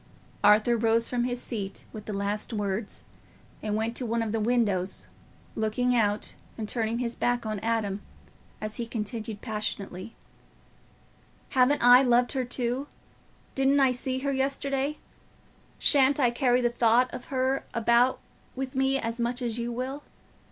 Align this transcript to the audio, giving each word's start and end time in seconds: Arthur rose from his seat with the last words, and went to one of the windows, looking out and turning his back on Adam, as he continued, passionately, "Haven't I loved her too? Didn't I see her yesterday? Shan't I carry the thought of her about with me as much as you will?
Arthur 0.43 0.75
rose 0.77 1.07
from 1.07 1.25
his 1.25 1.39
seat 1.39 1.85
with 1.93 2.05
the 2.05 2.11
last 2.11 2.51
words, 2.53 3.05
and 3.61 3.75
went 3.75 3.95
to 3.95 4.03
one 4.03 4.23
of 4.23 4.31
the 4.31 4.39
windows, 4.39 5.05
looking 5.53 5.95
out 5.95 6.33
and 6.57 6.67
turning 6.67 6.97
his 6.97 7.15
back 7.15 7.45
on 7.45 7.59
Adam, 7.59 8.01
as 8.59 8.77
he 8.77 8.87
continued, 8.87 9.41
passionately, 9.41 10.15
"Haven't 11.49 11.83
I 11.83 12.01
loved 12.01 12.31
her 12.31 12.45
too? 12.45 12.87
Didn't 13.53 13.79
I 13.79 13.91
see 13.91 14.17
her 14.21 14.33
yesterday? 14.33 14.97
Shan't 15.77 16.19
I 16.19 16.31
carry 16.31 16.61
the 16.61 16.71
thought 16.71 17.13
of 17.13 17.25
her 17.25 17.63
about 17.71 18.19
with 18.55 18.73
me 18.75 18.97
as 18.97 19.19
much 19.19 19.39
as 19.43 19.59
you 19.59 19.71
will? 19.71 20.01